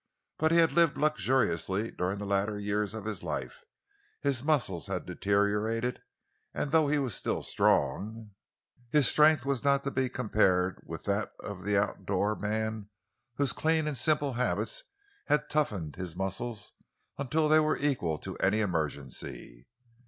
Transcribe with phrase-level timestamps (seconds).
[0.39, 3.63] But he had lived luxuriously during the later years of his life;
[4.19, 6.01] his muscles had deteriorated,
[6.55, 8.31] and though he was still strong,
[8.89, 12.89] his strength was not to be compared with that of the out of door man
[13.35, 14.85] whose clean and simple habits
[15.27, 16.73] had toughened his muscles
[17.19, 19.67] until they were equal to any emergency.